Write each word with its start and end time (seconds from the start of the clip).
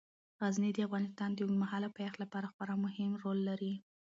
غزني 0.41 0.69
د 0.73 0.77
افغانستان 0.87 1.29
د 1.33 1.39
اوږدمهاله 1.43 1.89
پایښت 1.97 2.17
لپاره 2.23 2.51
خورا 2.53 2.75
مهم 2.85 3.11
رول 3.23 3.39
لري. 3.49 3.73